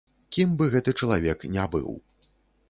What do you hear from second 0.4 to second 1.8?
бы гэты чалавек не